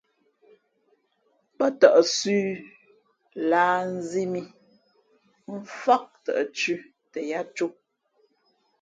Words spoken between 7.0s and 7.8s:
tα yāā cō.